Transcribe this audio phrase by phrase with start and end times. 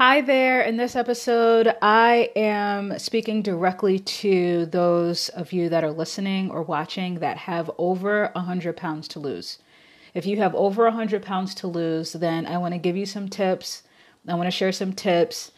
[0.00, 0.62] Hi there.
[0.62, 6.62] In this episode, I am speaking directly to those of you that are listening or
[6.62, 9.58] watching that have over 100 pounds to lose.
[10.14, 13.28] If you have over 100 pounds to lose, then I want to give you some
[13.28, 13.82] tips.
[14.26, 15.52] I want to share some tips.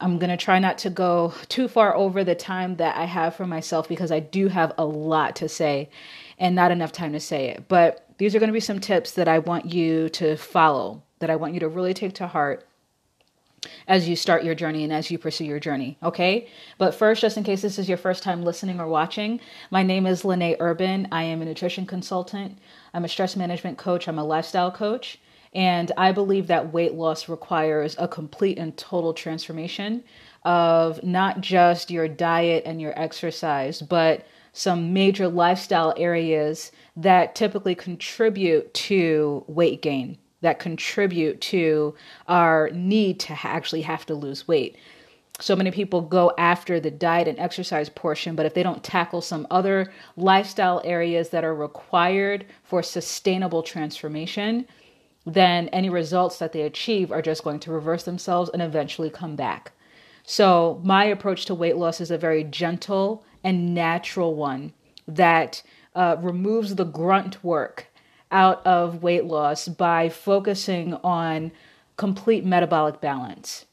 [0.00, 3.36] I'm going to try not to go too far over the time that I have
[3.36, 5.90] for myself because I do have a lot to say
[6.38, 7.68] and not enough time to say it.
[7.68, 11.28] But these are going to be some tips that I want you to follow, that
[11.28, 12.66] I want you to really take to heart
[13.88, 15.96] as you start your journey and as you pursue your journey.
[16.02, 16.48] Okay.
[16.78, 19.40] But first, just in case this is your first time listening or watching,
[19.70, 21.08] my name is Lene Urban.
[21.12, 22.58] I am a nutrition consultant.
[22.92, 24.08] I'm a stress management coach.
[24.08, 25.18] I'm a lifestyle coach.
[25.54, 30.02] And I believe that weight loss requires a complete and total transformation
[30.44, 37.74] of not just your diet and your exercise, but some major lifestyle areas that typically
[37.74, 41.94] contribute to weight gain that contribute to
[42.28, 44.76] our need to actually have to lose weight.
[45.40, 49.20] So many people go after the diet and exercise portion, but if they don't tackle
[49.20, 54.66] some other lifestyle areas that are required for sustainable transformation,
[55.26, 59.34] then any results that they achieve are just going to reverse themselves and eventually come
[59.34, 59.72] back.
[60.26, 64.72] So, my approach to weight loss is a very gentle and natural one
[65.08, 65.62] that
[65.94, 67.88] uh, removes the grunt work
[68.34, 71.52] out of weight loss by focusing on
[71.96, 73.64] complete metabolic balance.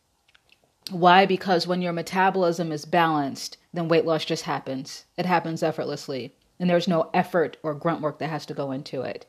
[0.91, 1.25] Why?
[1.25, 5.05] Because when your metabolism is balanced, then weight loss just happens.
[5.17, 9.01] It happens effortlessly, and there's no effort or grunt work that has to go into
[9.01, 9.25] it.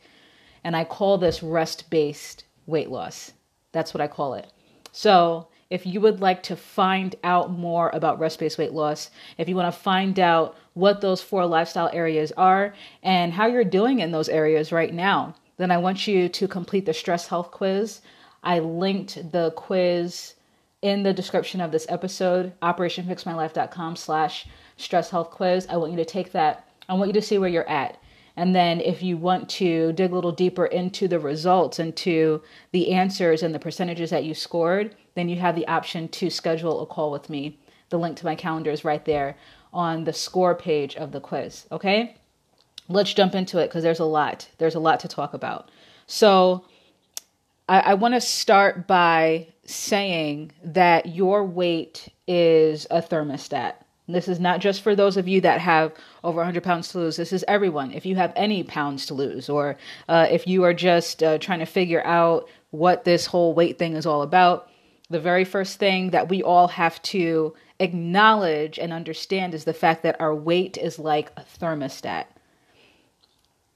[0.62, 3.32] And I call this rest based weight loss.
[3.72, 4.52] That's what I call it.
[4.92, 9.48] So, if you would like to find out more about rest based weight loss, if
[9.48, 14.00] you want to find out what those four lifestyle areas are and how you're doing
[14.00, 18.02] in those areas right now, then I want you to complete the stress health quiz.
[18.42, 20.34] I linked the quiz
[20.82, 24.46] in the description of this episode, operationfixmylife.com slash
[24.76, 25.66] stress health quiz.
[25.70, 26.68] I want you to take that.
[26.86, 27.96] I want you to see where you're at.
[28.36, 32.92] And then if you want to dig a little deeper into the results, into the
[32.92, 36.86] answers and the percentages that you scored, then you have the option to schedule a
[36.86, 37.58] call with me.
[37.90, 39.36] The link to my calendar is right there
[39.72, 41.66] on the score page of the quiz.
[41.70, 42.16] Okay?
[42.88, 44.48] Let's jump into it because there's a lot.
[44.58, 45.70] There's a lot to talk about.
[46.06, 46.64] So
[47.68, 53.74] I, I want to start by saying that your weight is a thermostat.
[54.12, 55.92] This is not just for those of you that have
[56.22, 57.16] over 100 pounds to lose.
[57.16, 57.92] This is everyone.
[57.92, 59.76] If you have any pounds to lose, or
[60.08, 63.94] uh, if you are just uh, trying to figure out what this whole weight thing
[63.94, 64.68] is all about,
[65.10, 70.02] the very first thing that we all have to acknowledge and understand is the fact
[70.02, 72.26] that our weight is like a thermostat.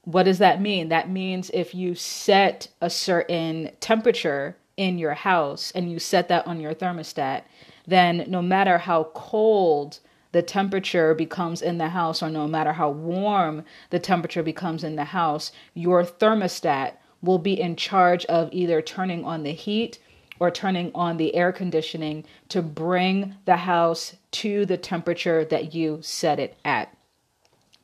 [0.04, 0.88] What does that mean?
[0.88, 6.46] That means if you set a certain temperature in your house and you set that
[6.46, 7.42] on your thermostat,
[7.86, 9.98] then no matter how cold
[10.36, 14.94] the temperature becomes in the house, or no matter how warm the temperature becomes in
[14.94, 16.92] the house, your thermostat
[17.22, 19.98] will be in charge of either turning on the heat
[20.38, 26.00] or turning on the air conditioning to bring the house to the temperature that you
[26.02, 26.94] set it at.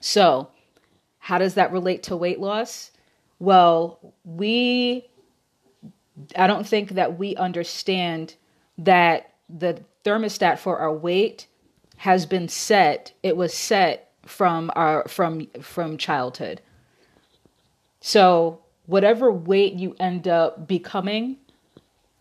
[0.01, 0.51] So,
[1.21, 2.91] how does that relate to weight loss?
[3.39, 5.09] Well, we,
[6.37, 8.35] I don't think that we understand
[8.77, 11.47] that the thermostat for our weight
[12.03, 13.13] has been set.
[13.23, 16.61] It was set from our from from childhood.
[18.01, 21.37] So whatever weight you end up becoming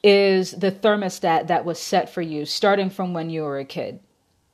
[0.03, 3.99] is the thermostat that was set for you starting from when you were a kid.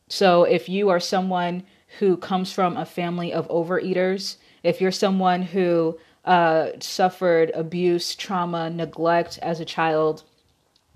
[0.08, 1.64] So if you are someone
[2.00, 8.70] who comes from a family of overeaters, if you're someone who uh, suffered abuse, trauma,
[8.70, 10.24] neglect as a child,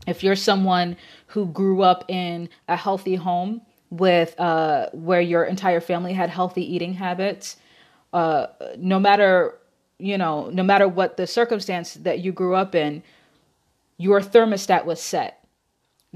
[0.08, 0.96] if you're someone
[1.28, 6.64] who grew up in a healthy home with uh, where your entire family had healthy
[6.64, 7.58] eating habits,
[8.14, 9.56] uh, no matter
[10.02, 13.04] you know, no matter what the circumstance that you grew up in,
[13.98, 15.46] your thermostat was set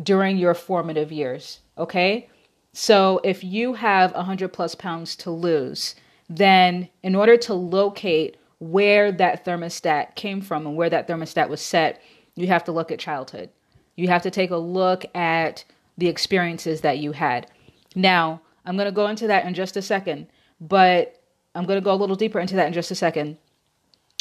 [0.01, 1.59] during your formative years.
[1.77, 2.27] Okay.
[2.73, 5.95] So if you have 100 plus pounds to lose,
[6.27, 11.61] then in order to locate where that thermostat came from and where that thermostat was
[11.61, 12.01] set,
[12.35, 13.49] you have to look at childhood.
[13.95, 15.63] You have to take a look at
[15.97, 17.47] the experiences that you had.
[17.95, 20.27] Now, I'm going to go into that in just a second,
[20.59, 21.21] but
[21.55, 23.37] I'm going to go a little deeper into that in just a second.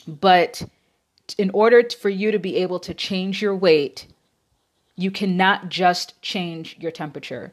[0.06, 0.62] But
[1.38, 4.06] in order for you to be able to change your weight,
[4.96, 7.52] you cannot just change your temperature.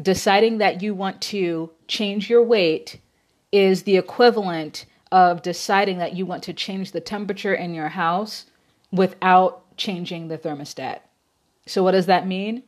[0.00, 3.00] Deciding that you want to change your weight
[3.52, 8.46] is the equivalent of deciding that you want to change the temperature in your house
[8.90, 11.00] without changing the thermostat.
[11.66, 12.64] So, what does that mean?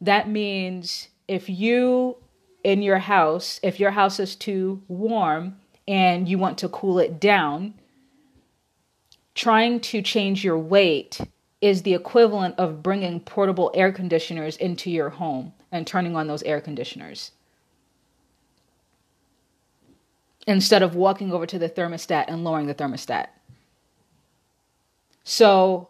[0.00, 2.16] That means if you
[2.62, 5.56] in your house, if your house is too warm
[5.88, 7.72] and you want to cool it down,
[9.34, 11.18] trying to change your weight
[11.62, 16.42] is the equivalent of bringing portable air conditioners into your home and turning on those
[16.42, 17.30] air conditioners.
[20.46, 23.28] Instead of walking over to the thermostat and lowering the thermostat.
[25.24, 25.88] So,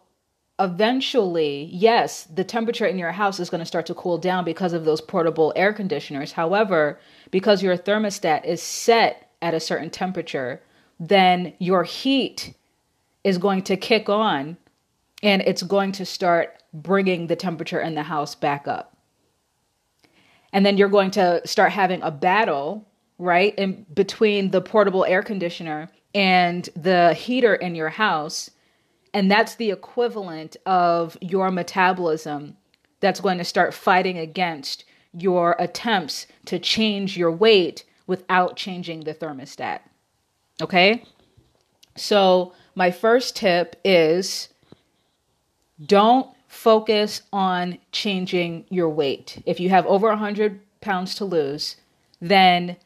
[0.59, 4.73] eventually, yes, the temperature in your house is going to start to cool down because
[4.73, 6.31] of those portable air conditioners.
[6.31, 6.99] However,
[7.31, 10.61] because your thermostat is set at a certain temperature,
[10.99, 12.53] then your heat
[13.23, 14.57] is going to kick on
[15.23, 18.97] and it's going to start bringing the temperature in the house back up.
[20.51, 25.23] And then you're going to start having a battle, right, in between the portable air
[25.23, 28.51] conditioner and the heater in your house
[29.13, 32.57] and that's the equivalent of your metabolism
[32.99, 39.13] that's going to start fighting against your attempts to change your weight without changing the
[39.13, 39.79] thermostat.
[40.61, 41.03] Okay?
[41.95, 44.49] So, my first tip is
[45.85, 49.41] don't focus on changing your weight.
[49.45, 51.75] If you have over 100 pounds to lose,
[52.19, 52.77] then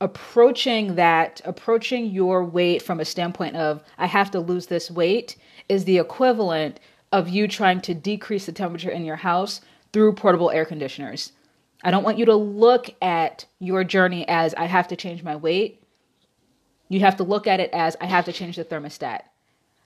[0.00, 5.36] approaching that, approaching your weight from a standpoint of, I have to lose this weight,
[5.68, 6.80] is the equivalent
[7.12, 9.60] of you trying to decrease the temperature in your house
[9.92, 11.32] through portable air conditioners.
[11.82, 15.36] I don't want you to look at your journey as I have to change my
[15.36, 15.82] weight.
[16.88, 19.20] You have to look at it as I have to change the thermostat.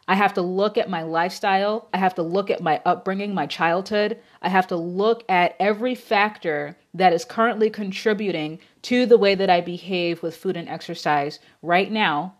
[0.08, 1.88] I have to look at my lifestyle.
[1.92, 4.18] I have to look at my upbringing, my childhood.
[4.40, 9.50] I have to look at every factor that is currently contributing to the way that
[9.50, 12.36] I behave with food and exercise right now.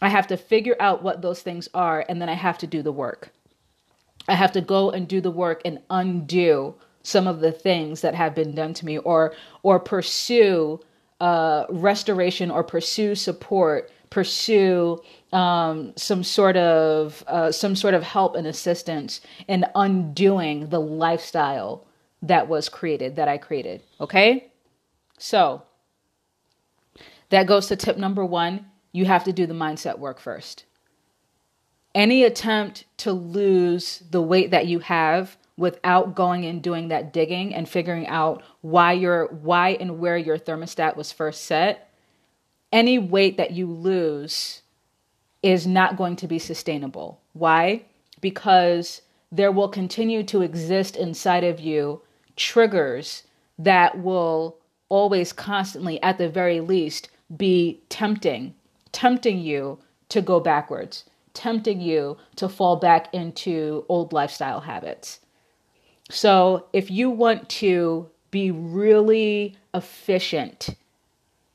[0.00, 2.82] I have to figure out what those things are and then I have to do
[2.82, 3.30] the work.
[4.28, 8.14] I have to go and do the work and undo some of the things that
[8.14, 10.80] have been done to me or or pursue
[11.20, 15.00] uh, restoration or pursue support pursue
[15.32, 21.86] um, some sort of uh, some sort of help and assistance in undoing the lifestyle
[22.22, 23.82] that was created that I created.
[24.00, 24.50] Okay,
[25.18, 25.62] so
[27.30, 28.66] that goes to tip number one.
[28.92, 30.64] You have to do the mindset work first.
[31.94, 37.54] Any attempt to lose the weight that you have without going and doing that digging
[37.54, 41.90] and figuring out why your why and where your thermostat was first set
[42.72, 44.62] any weight that you lose
[45.42, 47.20] is not going to be sustainable.
[47.32, 47.82] Why?
[48.20, 49.02] Because
[49.32, 52.02] there will continue to exist inside of you
[52.36, 53.24] triggers
[53.58, 54.56] that will
[54.88, 58.54] always constantly, at the very least, be tempting,
[58.92, 59.78] tempting you
[60.08, 61.04] to go backwards,
[61.34, 65.20] tempting you to fall back into old lifestyle habits.
[66.10, 70.70] So, if you want to be really efficient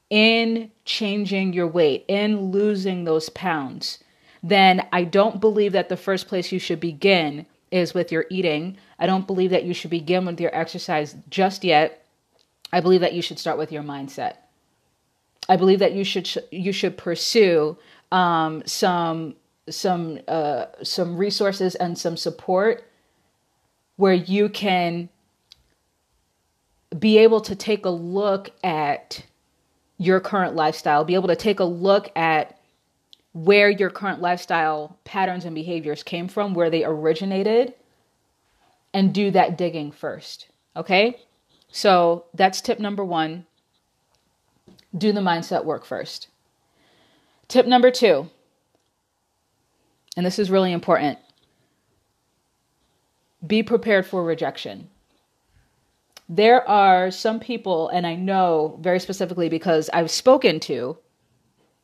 [0.09, 3.99] in changing your weight, in losing those pounds,
[4.41, 8.77] then I don't believe that the first place you should begin is with your eating.
[8.99, 12.05] I don't believe that you should begin with your exercise just yet.
[12.71, 14.35] I believe that you should start with your mindset.
[15.47, 17.77] I believe that you should you should pursue
[18.11, 19.35] um, some
[19.69, 22.83] some uh, some resources and some support
[23.97, 25.09] where you can
[26.97, 29.23] be able to take a look at
[29.97, 32.59] your current lifestyle, be able to take a look at
[33.33, 37.73] where your current lifestyle patterns and behaviors came from, where they originated,
[38.93, 40.47] and do that digging first.
[40.75, 41.19] Okay?
[41.69, 43.45] So that's tip number one.
[44.97, 46.29] Do the mindset work first.
[47.47, 48.29] Tip number two,
[50.17, 51.19] and this is really important
[53.45, 54.89] be prepared for rejection
[56.27, 60.97] there are some people, and I know very specifically because I've spoken to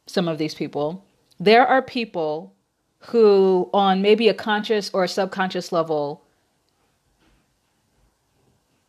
[0.07, 1.05] some of these people,
[1.39, 2.53] there are people
[2.99, 6.23] who, on maybe a conscious or a subconscious level,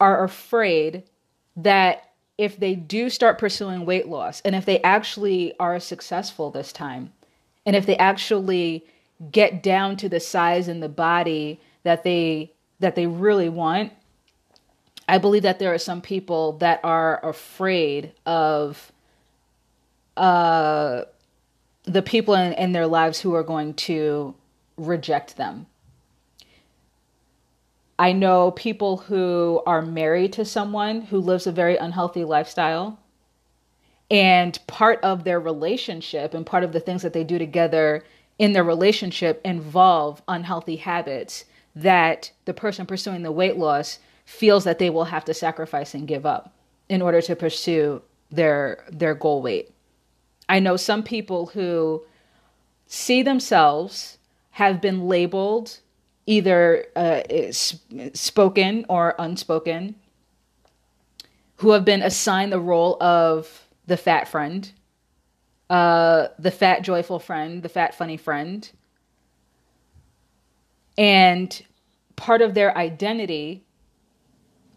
[0.01, 1.05] are afraid
[1.57, 6.73] that if they do start pursuing weight loss and if they actually are successful this
[6.73, 7.13] time,
[7.65, 8.85] and if they actually
[9.31, 13.93] get down to the size and the body that they that they really want
[15.09, 18.93] I believe that there are some people that are afraid of
[20.17, 21.03] uh,
[21.85, 24.35] the people in, in their lives who are going to
[24.77, 25.67] reject them.
[28.03, 32.99] I know people who are married to someone who lives a very unhealthy lifestyle.
[34.11, 38.03] And part of their relationship and part of the things that they do together
[38.41, 41.45] in their relationship involve unhealthy habits
[41.77, 46.09] that the person pursuing the weight loss feels that they will have to sacrifice and
[46.09, 46.53] give up
[46.89, 49.71] in order to pursue their their goal weight.
[50.49, 52.03] I know some people who
[52.89, 54.19] see themselves
[54.51, 55.79] have been labeled
[56.27, 59.95] either uh, spoken or unspoken
[61.57, 64.73] who have been assigned the role of the fat friend,
[65.71, 68.71] uh, the fat joyful friend, the fat funny friend.
[70.99, 71.63] And
[72.17, 73.65] part of their identity,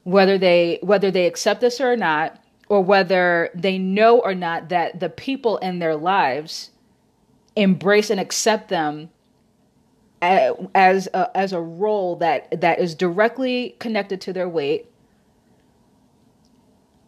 [0.04, 5.00] whether they whether they accept this or not, or whether they know or not that
[5.00, 6.72] the people in their lives
[7.56, 9.10] embrace and accept them
[10.74, 14.90] as a, as a role that that is directly connected to their weight.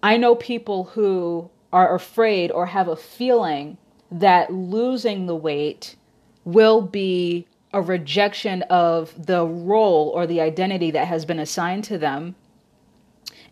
[0.03, 3.77] I know people who are afraid or have a feeling
[4.12, 5.95] that losing the weight
[6.45, 11.97] will be a rejection of the role or the identity that has been assigned to
[11.97, 12.36] them.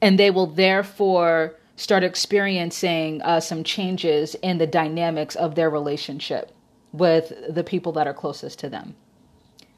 [0.01, 6.51] And they will therefore start experiencing uh, some changes in the dynamics of their relationship
[6.93, 8.95] with the people that are closest to them.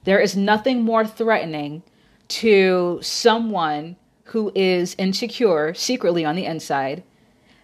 [0.08, 1.84] There is nothing more threatening
[2.30, 7.04] to someone who is insecure secretly on the inside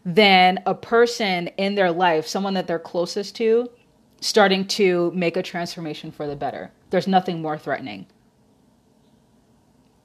[0.04, 3.70] than a person in their life, someone that they're closest to,
[4.20, 6.70] starting to make a transformation for the better.
[6.90, 8.08] There's nothing more threatening.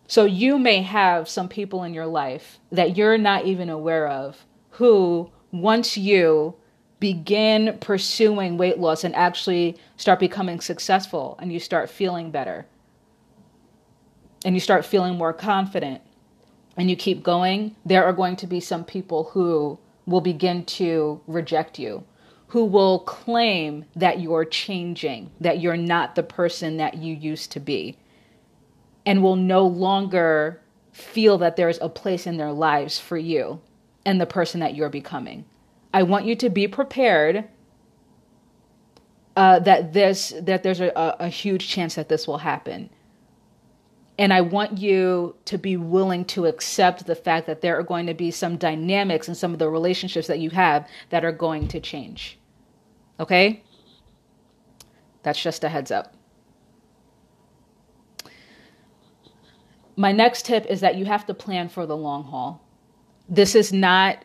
[0.07, 4.47] So you may have some people in your life that you're not even aware of
[4.71, 6.54] who, once you
[7.00, 12.67] begin pursuing weight loss and actually start becoming successful and you start feeling better
[14.45, 16.02] and you start feeling more confident
[16.76, 21.21] and you keep going, there are going to be some people who will begin to
[21.26, 22.05] reject you,
[22.49, 27.61] who will claim that you're changing, that you're not the person that you used to
[27.61, 27.99] be,
[29.05, 30.61] and will no longer
[30.93, 33.61] feel that there's a place in their lives for you
[34.07, 35.45] and the person that you're becoming.
[35.92, 37.49] I want you to be prepared
[39.37, 42.90] uh, that this that there's a, a huge chance that this will happen.
[44.18, 48.07] And I want you to be willing to accept the fact that there are going
[48.07, 51.68] to be some dynamics in some of the relationships that you have that are going
[51.68, 52.37] to change.
[53.21, 53.62] Okay?
[55.23, 56.14] That's just a heads up.
[59.95, 62.61] My next tip is that you have to plan for the long haul.
[63.28, 64.25] This is not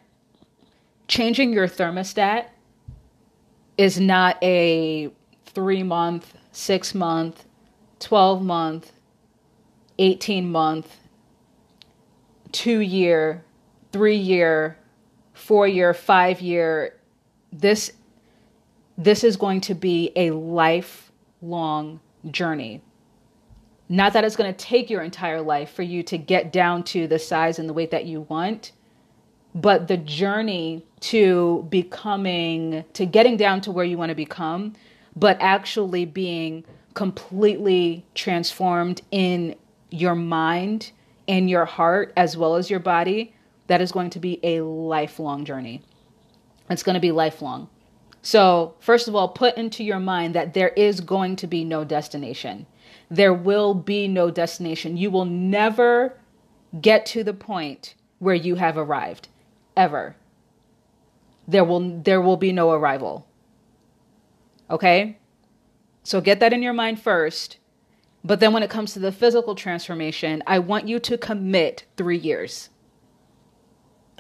[1.08, 2.48] changing your thermostat
[3.78, 5.12] is not a
[5.46, 7.46] three month, six month,
[8.00, 8.92] 12 month,
[10.00, 10.98] 18 month,
[12.52, 13.44] two year,
[13.92, 14.78] three year,
[15.34, 17.00] four year, five year.
[17.52, 17.92] This,
[18.98, 22.00] this is going to be a lifelong
[22.32, 22.82] journey.
[23.90, 27.08] Not that it's going to take your entire life for you to get down to
[27.08, 28.72] the size and the weight that you want
[29.56, 34.74] but the journey to becoming to getting down to where you want to become
[35.16, 39.56] but actually being completely transformed in
[39.90, 40.92] your mind
[41.28, 43.36] and your heart as well as your body
[43.68, 45.82] that is going to be a lifelong journey.
[46.70, 47.70] It's going to be lifelong.
[48.22, 51.84] So first of all put into your mind that there is going to be no
[51.84, 52.66] destination.
[53.10, 54.98] There will be no destination.
[54.98, 56.18] You will never
[56.82, 59.28] get to the point where you have arrived
[59.76, 60.16] ever.
[61.48, 63.28] There will there will be no arrival.
[64.70, 65.18] Okay?
[66.04, 67.58] So get that in your mind first.
[68.24, 72.18] But then when it comes to the physical transformation, I want you to commit 3
[72.18, 72.70] years.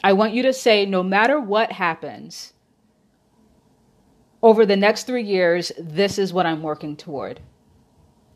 [0.04, 2.52] I want you to say no matter what happens
[4.42, 7.40] over the next 3 years, this is what I'm working toward.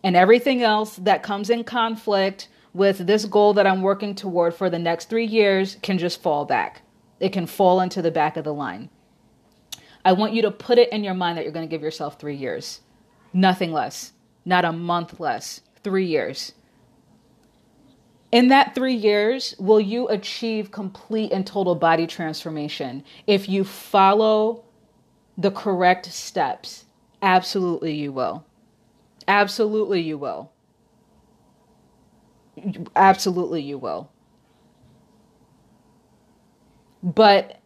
[0.04, 4.70] And everything else that comes in conflict with this goal that I'm working toward for
[4.70, 6.84] the next 3 years can just fall back
[7.20, 8.90] it can fall into the back of the line.
[10.06, 12.20] I want you to put it in your mind that you're going to give yourself
[12.20, 12.82] three years,
[13.34, 14.14] nothing less,
[14.46, 16.54] not a month less, three years.
[18.32, 24.64] In that three years, will you achieve complete and total body transformation if you follow
[25.38, 26.86] the correct steps?
[27.22, 28.46] Absolutely, you will.
[29.28, 30.52] Absolutely, you will.
[32.96, 34.10] Absolutely, you will.
[37.04, 37.60] But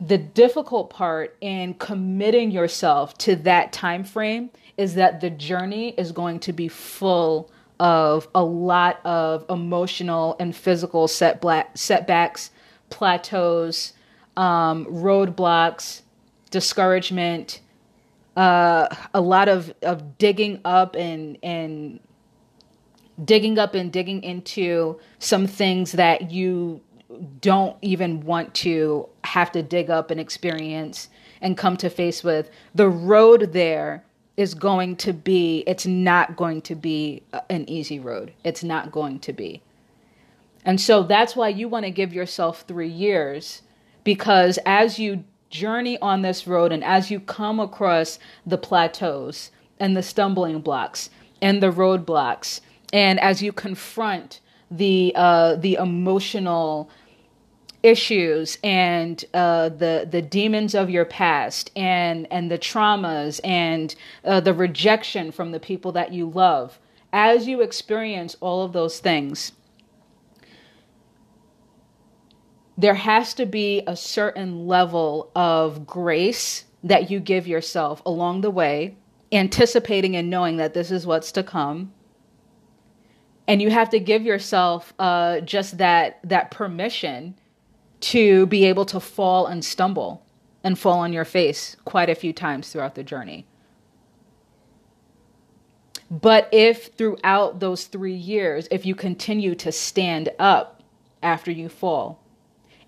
[0.00, 6.12] the difficult part in committing yourself to that time frame is that the journey is
[6.12, 12.50] going to be full of a lot of emotional and physical setbacks,
[12.90, 13.92] plateaus,
[14.36, 16.02] um, roadblocks,
[16.50, 17.60] discouragement,
[18.36, 22.00] uh, a lot of, of digging up and, and
[23.24, 26.80] digging up and digging into some things that you
[27.40, 31.08] don't even want to have to dig up and experience
[31.40, 34.04] and come to face with, the road there
[34.36, 38.32] is going to be, it's not going to be an easy road.
[38.44, 39.62] It's not going to be.
[40.64, 43.62] And so that's why you want to give yourself three years
[44.04, 49.96] because as you journey on this road and as you come across the plateaus and
[49.96, 52.60] the stumbling blocks and the roadblocks,
[52.92, 54.40] and as you confront
[54.70, 56.88] the uh, the emotional
[57.82, 64.40] issues and uh, the the demons of your past and and the traumas and uh,
[64.40, 66.78] the rejection from the people that you love,
[67.12, 69.52] as you experience all of those things
[72.76, 78.50] there has to be a certain level of grace that you give yourself along the
[78.50, 78.96] way,
[79.30, 81.92] anticipating and knowing that this is what's to come.
[83.46, 87.34] And you have to give yourself uh, just that that permission
[88.02, 90.24] to be able to fall and stumble
[90.62, 93.46] and fall on your face quite a few times throughout the journey.
[96.10, 100.82] But if throughout those three years, if you continue to stand up
[101.22, 102.22] after you fall,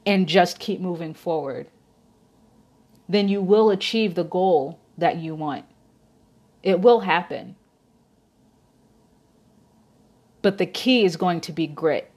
[0.07, 1.69] and just keep moving forward,
[3.09, 5.65] then you will achieve the goal that you want.
[6.63, 7.57] It will happen.
[10.43, 12.11] But the key is going to be grit.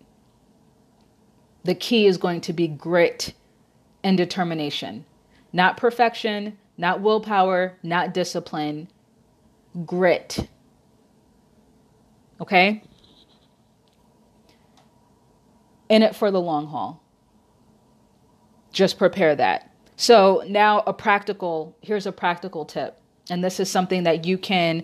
[1.67, 3.33] The key is going to be grit
[4.03, 5.05] and determination.
[5.53, 8.89] Not perfection, not willpower, not discipline,
[9.85, 10.47] grit.
[12.41, 12.83] Okay?
[15.89, 17.03] In it for the long haul
[18.77, 19.71] just prepare that.
[19.95, 23.01] So now a practical, here's a practical tip.
[23.29, 24.83] And this is something that you can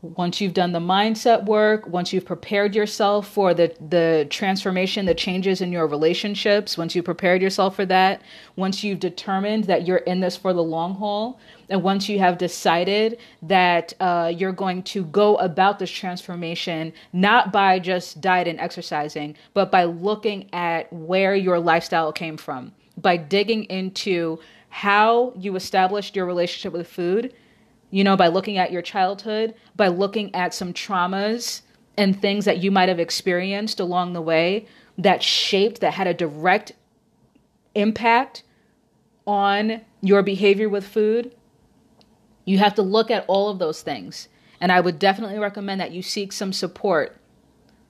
[0.00, 5.14] once you've done the mindset work, once you've prepared yourself for the the transformation, the
[5.14, 8.22] changes in your relationships, once you've prepared yourself for that,
[8.56, 12.38] once you've determined that you're in this for the long haul, and once you have
[12.38, 18.60] decided that uh, you're going to go about this transformation not by just diet and
[18.60, 24.38] exercising, but by looking at where your lifestyle came from by digging into
[24.70, 27.32] how you established your relationship with food,
[27.90, 31.62] you know, by looking at your childhood, by looking at some traumas
[31.96, 34.66] and things that you might have experienced along the way
[34.98, 36.72] that shaped, that had a direct
[37.74, 38.42] impact
[39.26, 41.34] on your behavior with food.
[42.44, 44.28] You have to look at all of those things.
[44.60, 47.16] And I would definitely recommend that you seek some support,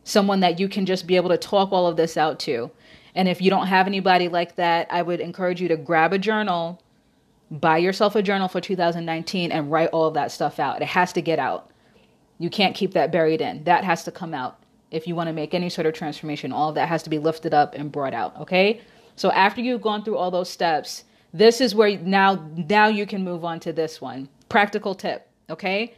[0.04, 2.70] someone that you can just be able to talk all of this out to.
[3.14, 6.18] And if you don't have anybody like that, I would encourage you to grab a
[6.18, 6.82] journal,
[7.50, 10.82] buy yourself a journal for 2019, and write all of that stuff out.
[10.82, 11.70] It has to get out.
[12.38, 13.64] You can't keep that buried in.
[13.64, 14.62] That has to come out.
[14.90, 17.18] If you want to make any sort of transformation, all of that has to be
[17.18, 18.36] lifted up and brought out.
[18.40, 18.80] Okay?
[19.16, 23.22] So after you've gone through all those steps, this is where now now you can
[23.24, 24.28] move on to this one.
[24.48, 25.28] Practical tip.
[25.50, 25.94] Okay?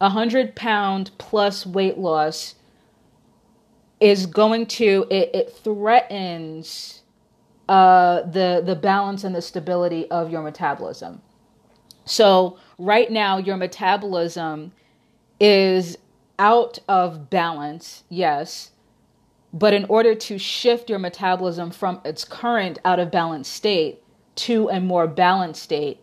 [0.00, 2.54] A hundred pound plus weight loss
[4.00, 7.01] is going to it, it threatens
[7.68, 11.22] uh, the the balance and the stability of your metabolism.
[12.04, 14.72] So right now your metabolism
[15.40, 15.98] is
[16.38, 18.72] out of balance, yes,
[19.52, 24.02] but in order to shift your metabolism from its current out of balance state
[24.36, 26.00] to a more balanced state,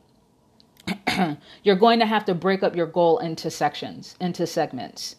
[1.64, 5.16] you're going to have to break up your goal into sections, into segments.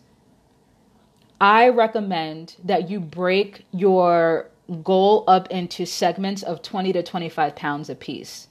[1.40, 4.50] I recommend that you break your
[4.82, 8.48] goal up into segments of 20 to 25 pounds a piece.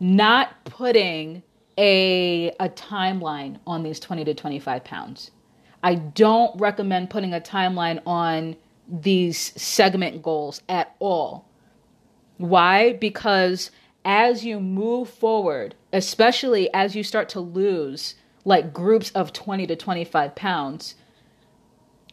[0.00, 1.42] Not putting
[1.76, 5.30] a, a timeline on these 20 to 25 pounds.
[5.82, 8.56] I don't recommend putting a timeline on
[8.88, 11.48] these segment goals at all.
[12.38, 12.94] Why?
[12.94, 13.70] Because
[14.04, 19.76] as you move forward, especially as you start to lose like groups of 20 to
[19.76, 20.94] 25 pounds,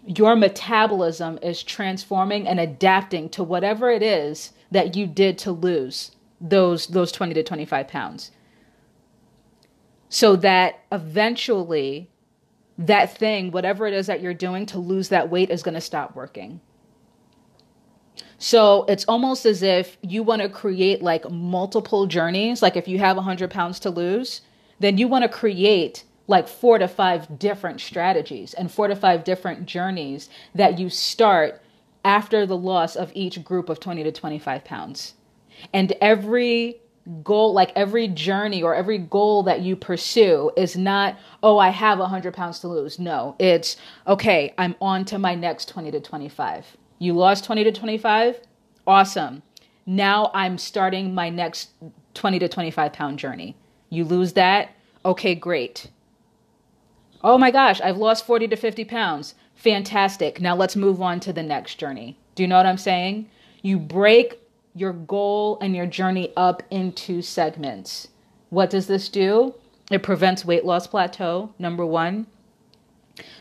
[0.05, 6.11] your metabolism is transforming and adapting to whatever it is that you did to lose
[6.39, 8.31] those those 20 to 25 pounds.
[10.09, 12.09] So that eventually
[12.77, 15.81] that thing whatever it is that you're doing to lose that weight is going to
[15.81, 16.61] stop working.
[18.39, 22.61] So it's almost as if you want to create like multiple journeys.
[22.63, 24.41] Like if you have 100 pounds to lose
[24.81, 29.23] then you want to create like four to five different strategies and four to five
[29.23, 31.62] different journeys that you start
[32.03, 35.13] after the loss of each group of 20 to 25 pounds.
[35.73, 36.81] And every
[37.23, 41.99] goal, like every journey or every goal that you pursue is not, oh, I have
[41.99, 42.99] 100 pounds to lose.
[42.99, 46.77] No, it's, okay, I'm on to my next 20 to 25.
[46.99, 48.39] You lost 20 to 25?
[48.86, 49.41] Awesome.
[49.86, 51.71] Now I'm starting my next
[52.13, 53.55] 20 to 25 pound journey.
[53.89, 54.69] You lose that?
[55.03, 55.89] Okay, great.
[57.23, 59.36] Oh my gosh, I've lost 40 to 50 pounds.
[59.55, 60.41] Fantastic.
[60.41, 62.17] Now let's move on to the next journey.
[62.36, 63.29] Do you know what I'm saying?
[63.62, 64.39] You break
[64.73, 68.07] your goal and your journey up into segments.
[68.49, 69.53] What does this do?
[69.91, 72.25] It prevents weight loss plateau, number one.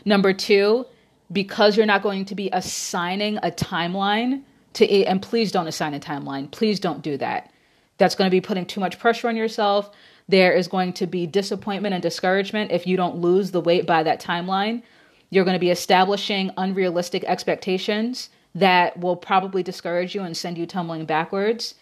[0.05, 0.85] Number two,
[1.31, 5.93] because you're not going to be assigning a timeline to it, and please don't assign
[5.93, 6.51] a timeline.
[6.51, 7.51] Please don't do that.
[7.97, 9.91] That's going to be putting too much pressure on yourself.
[10.31, 14.01] There is going to be disappointment and discouragement if you don't lose the weight by
[14.03, 14.81] that timeline.
[15.29, 20.65] You're going to be establishing unrealistic expectations that will probably discourage you and send you
[20.65, 21.75] tumbling backwards.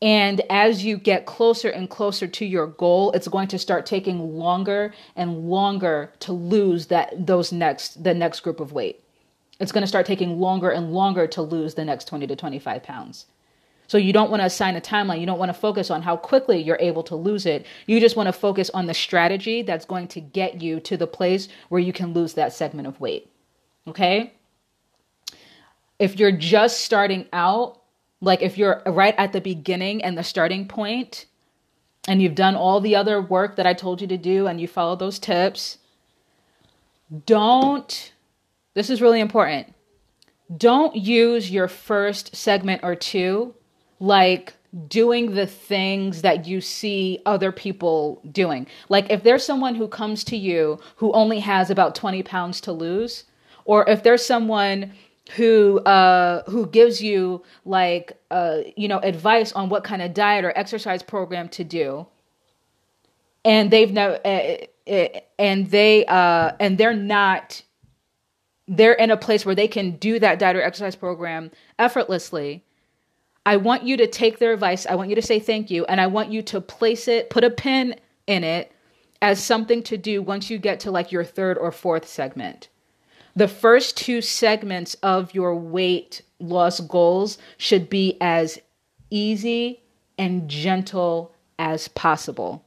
[0.00, 4.36] And as you get closer and closer to your goal, it's going to start taking
[4.36, 9.04] longer and longer to lose that those next the next group of weight.
[9.60, 12.82] It's going to start taking longer and longer to lose the next 20 to 25
[12.82, 13.26] pounds.
[13.92, 15.20] So you don't want to assign a timeline.
[15.20, 17.66] You don't want to focus on how quickly you're able to lose it.
[17.86, 21.06] You just want to focus on the strategy that's going to get you to the
[21.06, 23.30] place where you can lose that segment of weight.
[23.86, 24.32] Okay?
[25.98, 27.82] if you're just starting out,
[28.22, 31.26] like if you're right at the beginning and the starting point,
[32.08, 34.66] and you've done all the other work that I told you to do and you
[34.66, 35.76] follow those tips,
[37.26, 38.10] don't,
[38.72, 39.74] this is really important,
[40.56, 43.54] don't use your first segment or two
[44.02, 44.52] like
[44.88, 48.66] doing the things that you see other people doing.
[48.88, 52.72] Like if there's someone who comes to you who only has about 20 pounds to
[52.72, 53.24] lose,
[53.64, 54.92] or if there's someone
[55.36, 60.44] who uh who gives you like uh you know advice on what kind of diet
[60.44, 62.04] or exercise program to do
[63.44, 67.62] and they've uh, uh, and they uh and they're not
[68.66, 72.64] they're in a place where they can do that diet or exercise program effortlessly
[73.46, 74.86] i want you to take their advice.
[74.86, 75.84] I want you to say thank you.
[75.86, 78.72] And i want you to place it put a pin in it
[79.20, 82.68] as something to do once you get to like your third or fourth segment.
[83.34, 88.58] The first two segments of your weight loss goals should be as
[89.10, 89.80] easy
[90.18, 92.64] and gentle as possible.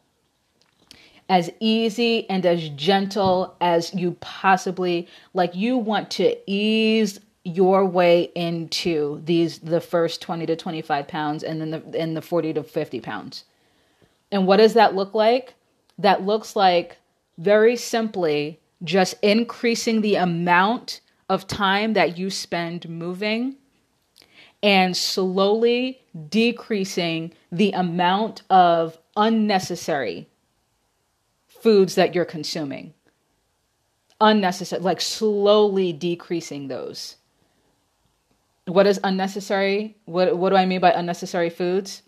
[1.28, 8.24] As easy and as gentle as you possibly like you want to ease your way
[8.36, 12.64] into these the first 20 to 25 pounds and then the in the 40 to
[12.64, 13.46] 50 pounds.
[14.32, 15.54] And what does that look like?
[16.00, 16.98] That looks like
[17.38, 23.56] very simply just increasing the amount of time that you spend moving
[24.64, 30.28] and slowly decreasing the amount of unnecessary
[31.48, 32.94] foods that you're consuming.
[34.20, 37.18] Unnecessary, like slowly decreasing those.
[38.66, 39.96] What is unnecessary?
[40.06, 42.02] What what do I mean by unnecessary foods?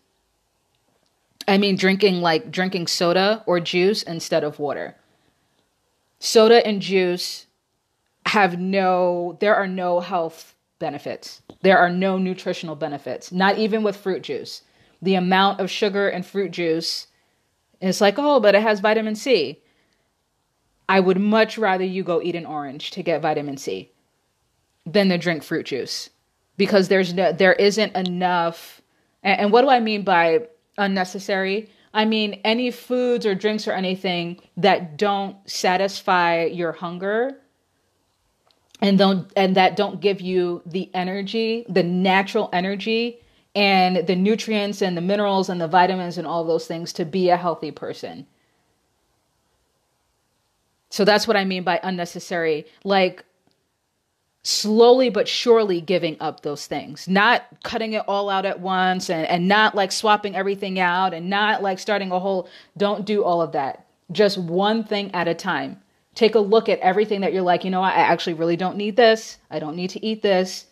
[1.48, 4.96] I mean drinking like drinking soda or juice instead of water.
[6.20, 7.46] Soda and juice
[8.26, 11.42] have no there are no health benefits.
[11.62, 14.64] There are no nutritional benefits not even with fruit juice.
[15.00, 17.06] The amount of sugar in fruit juice
[17.80, 19.62] is like oh but it has vitamin c.
[20.90, 23.92] I would much rather you go eat an orange to get vitamin c
[24.88, 26.10] than to drink fruit juice
[26.58, 28.82] because there's no there isn't enough
[29.24, 30.42] and, and what do i mean by
[30.78, 37.40] unnecessary I mean, any foods or drinks or anything that don't satisfy your hunger
[38.80, 43.20] and don't and that don't give you the energy, the natural energy
[43.56, 47.30] and the nutrients and the minerals and the vitamins and all those things to be
[47.30, 48.28] a healthy person.
[50.92, 52.68] So that's what I mean by unnecessary.
[52.84, 53.26] Like
[54.48, 59.28] slowly but surely giving up those things, not cutting it all out at once and,
[59.28, 63.42] and not like swapping everything out and not like starting a whole, don't do all
[63.42, 63.86] of that.
[64.10, 65.82] Just one thing at a time.
[66.16, 68.96] Take a look at everything that you're like, you know, I actually really don't need
[68.96, 69.38] this.
[69.52, 70.66] I don't need to eat this.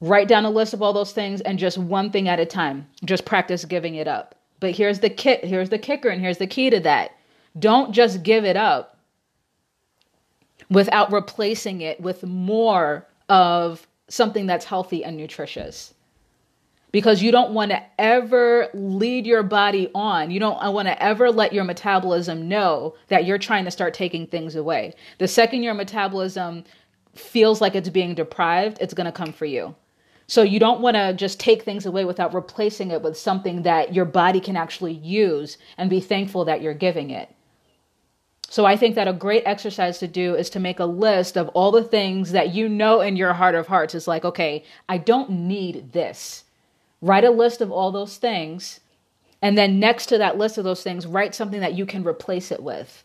[0.00, 2.88] Write down a list of all those things and just one thing at a time.
[3.04, 4.34] Just practice giving it up.
[4.58, 7.12] But here's the kit, here's the kicker, and here's the key to that.
[7.56, 8.93] Don't just give it up
[10.74, 15.94] without replacing it with more of something that's healthy and nutritious.
[16.92, 20.30] Because you don't want to ever lead your body on.
[20.30, 24.26] You don't want to ever let your metabolism know that you're trying to start taking
[24.26, 24.94] things away.
[25.18, 26.64] The second your metabolism
[27.14, 29.74] feels like it's being deprived, it's going to come for you.
[30.26, 33.92] So you don't want to just take things away without replacing it with something that
[33.92, 37.28] your body can actually use and be thankful that you're giving it.
[38.54, 41.48] So I think that a great exercise to do is to make a list of
[41.54, 44.96] all the things that you know in your heart of hearts is like, okay, I
[44.96, 46.44] don't need this.
[47.02, 48.78] Write a list of all those things.
[49.42, 52.52] And then next to that list of those things, write something that you can replace
[52.52, 53.02] it with.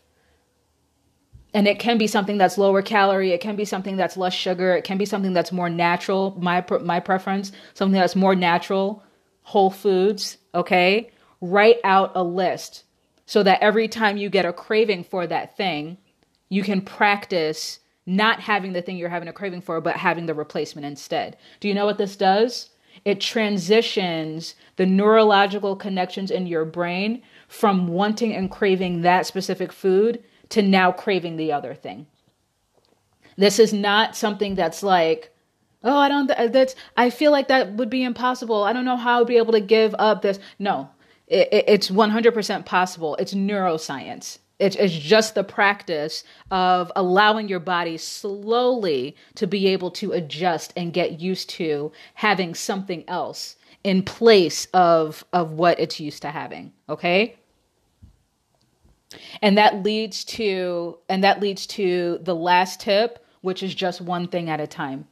[1.52, 3.32] And it can be something that's lower calorie.
[3.32, 4.76] It can be something that's less sugar.
[4.76, 6.36] It can be something that's more natural.
[6.38, 9.02] My, my preference, something that's more natural,
[9.42, 10.38] whole foods.
[10.54, 11.10] Okay.
[11.40, 12.84] Write out a list
[13.30, 15.96] so that every time you get a craving for that thing,
[16.48, 20.34] you can practice not having the thing you're having a craving for, but having the
[20.34, 21.36] replacement instead.
[21.60, 22.70] Do you know what this does?
[23.04, 30.24] It transitions the neurological connections in your brain from wanting and craving that specific food
[30.48, 32.08] to now craving the other thing.
[33.36, 35.32] This is not something that's like,
[35.84, 38.64] oh, I don't, that's, I feel like that would be impossible.
[38.64, 40.40] I don't know how I would be able to give up this.
[40.58, 40.90] No,
[41.30, 43.16] it, it's 100% possible.
[43.16, 44.38] It's neuroscience.
[44.58, 50.74] It's, it's just the practice of allowing your body slowly to be able to adjust
[50.76, 56.30] and get used to having something else in place of of what it's used to
[56.30, 57.34] having okay
[59.40, 64.28] and that leads to and that leads to the last tip which is just one
[64.28, 65.06] thing at a time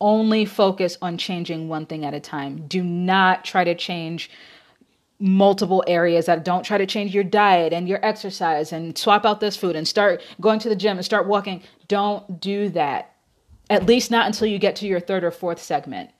[0.00, 4.30] only focus on changing one thing at a time do not try to change
[5.20, 9.38] multiple areas that don't try to change your diet and your exercise and swap out
[9.40, 11.62] this food and start going to the gym and start walking.
[11.88, 13.14] Don't do that.
[13.68, 16.10] At least not until you get to your third or fourth segment.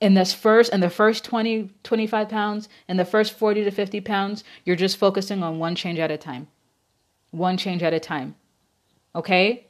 [0.00, 4.00] In this first in the first 20 25 pounds and the first 40 to 50
[4.02, 6.48] pounds, you're just focusing on one change at a time.
[7.30, 8.34] One change at a time.
[9.14, 9.66] Okay?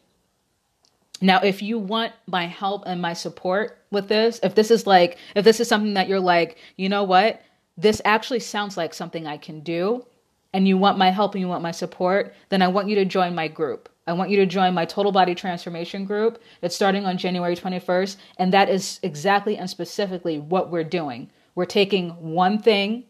[1.21, 5.17] Now, if you want my help and my support with this, if this is like,
[5.37, 7.41] if this is something that you're like, you know what?
[7.77, 10.07] This actually sounds like something I can do,
[10.53, 13.05] and you want my help and you want my support, then I want you to
[13.05, 13.89] join my group.
[14.07, 16.41] I want you to join my total body transformation group.
[16.63, 21.31] It's starting on January 21st, and that is exactly and specifically what we're doing.
[21.55, 23.05] We're taking one thing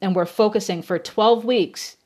[0.00, 1.96] and we're focusing for 12 weeks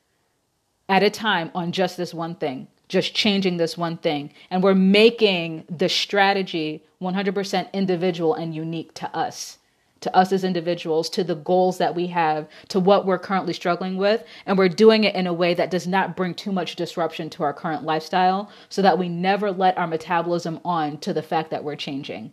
[0.88, 4.33] at a time on just this one thing, just changing this one thing.
[4.51, 9.59] And we're making the strategy 100% individual and unique to us
[10.07, 13.97] to us as individuals, to the goals that we have, to what we're currently struggling
[13.97, 14.23] with.
[14.47, 17.42] And we're doing it in a way that does not bring too much disruption to
[17.42, 21.64] our current lifestyle so that we never let our metabolism on to the fact that
[21.64, 22.33] we're changing.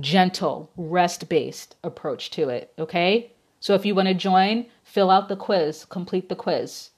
[0.00, 2.72] Gentle, rest based approach to it.
[2.78, 3.32] Okay.
[3.60, 6.90] So if you want to join, fill out the quiz, complete the quiz.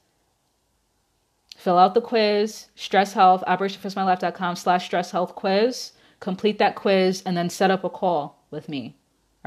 [1.56, 5.92] Fill out the quiz, stress health, operationfixmylife.com slash stress health quiz.
[6.20, 8.97] Complete that quiz and then set up a call with me.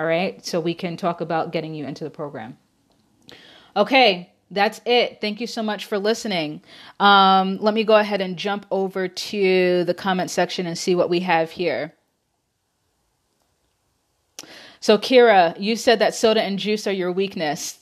[0.02, 0.44] All right.
[0.44, 2.58] So we can talk about getting you into the program.
[3.78, 4.32] Okay.
[4.50, 5.22] That's it.
[5.22, 6.64] Thank you so much for listening.
[7.00, 11.08] Um, let me go ahead and jump over to the comment section and see what
[11.08, 11.94] we have here.
[14.80, 17.80] So, Kira, you said that soda and juice are your weakness.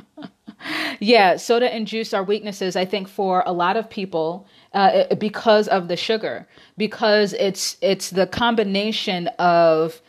[1.00, 5.66] yeah, soda and juice are weaknesses, I think, for a lot of people uh, because
[5.66, 10.02] of the sugar, because it's it's the combination of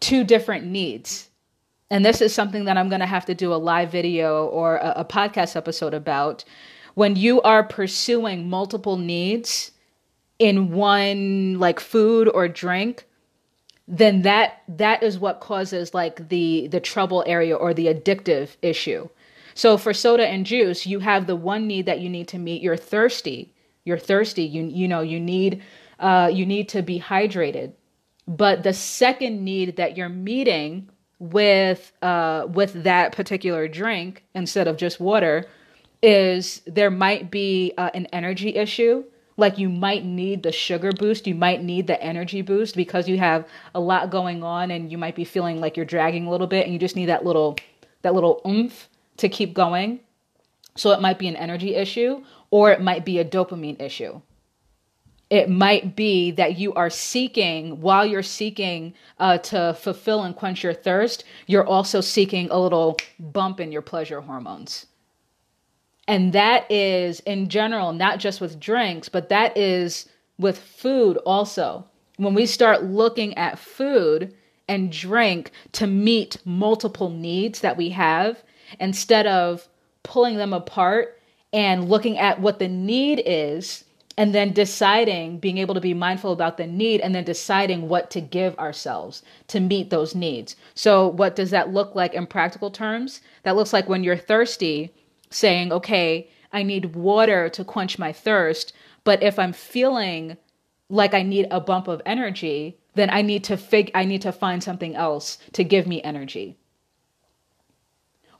[0.00, 1.28] two different needs.
[1.90, 4.76] And this is something that I'm going to have to do a live video or
[4.76, 6.44] a, a podcast episode about.
[6.94, 9.72] When you are pursuing multiple needs
[10.38, 13.06] in one like food or drink,
[13.86, 19.08] then that that is what causes like the the trouble area or the addictive issue.
[19.54, 22.62] So for soda and juice, you have the one need that you need to meet.
[22.62, 23.52] You're thirsty.
[23.84, 24.44] You're thirsty.
[24.44, 25.62] You you know you need
[25.98, 27.72] uh, you need to be hydrated.
[28.30, 30.88] But the second need that you're meeting
[31.18, 35.46] with uh, with that particular drink instead of just water
[36.00, 39.02] is there might be uh, an energy issue.
[39.36, 43.18] Like you might need the sugar boost, you might need the energy boost because you
[43.18, 46.46] have a lot going on, and you might be feeling like you're dragging a little
[46.46, 47.56] bit, and you just need that little
[48.02, 49.98] that little oomph to keep going.
[50.76, 54.20] So it might be an energy issue, or it might be a dopamine issue
[55.30, 60.64] it might be that you are seeking while you're seeking uh, to fulfill and quench
[60.64, 64.86] your thirst you're also seeking a little bump in your pleasure hormones.
[66.08, 71.86] And that is in general not just with drinks but that is with food also.
[72.16, 74.34] When we start looking at food
[74.68, 78.42] and drink to meet multiple needs that we have
[78.78, 79.68] instead of
[80.02, 81.20] pulling them apart
[81.52, 83.84] and looking at what the need is
[84.20, 88.10] and then deciding, being able to be mindful about the need, and then deciding what
[88.10, 90.56] to give ourselves to meet those needs.
[90.74, 93.22] So, what does that look like in practical terms?
[93.44, 94.92] That looks like when you're thirsty,
[95.30, 98.74] saying, okay, I need water to quench my thirst.
[99.04, 100.36] But if I'm feeling
[100.90, 104.32] like I need a bump of energy, then I need to fig I need to
[104.32, 106.58] find something else to give me energy.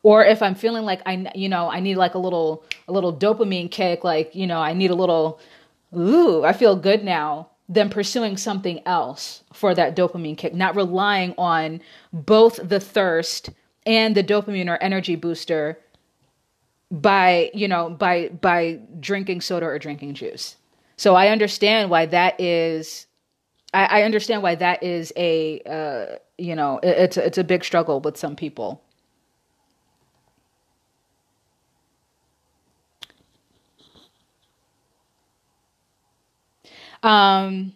[0.03, 3.17] Or if I'm feeling like I you know, I need like a little a little
[3.17, 5.41] dopamine kick, like, you know, I need a little
[5.97, 11.33] ooh, I feel good now, than pursuing something else for that dopamine kick, not relying
[11.39, 11.81] on
[12.13, 13.51] both the thirst
[13.87, 15.79] and the dopamine or energy booster
[16.91, 20.57] by, you know, by by drinking soda or drinking juice.
[20.97, 23.07] So I understand why that is.
[23.73, 27.65] I, I understand why that is a uh, you know it, it's it's a big
[27.65, 28.83] struggle with some people.
[37.03, 37.73] Um,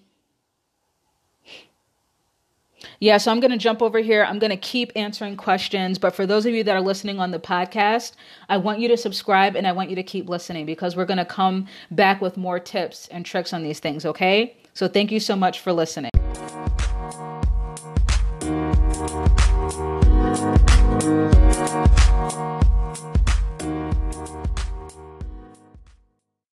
[3.00, 4.24] yeah, so I'm going to jump over here.
[4.24, 5.98] I'm going to keep answering questions.
[5.98, 8.12] But for those of you that are listening on the podcast,
[8.48, 11.18] I want you to subscribe and I want you to keep listening because we're going
[11.18, 14.56] to come back with more tips and tricks on these things, okay?
[14.72, 16.10] So thank you so much for listening.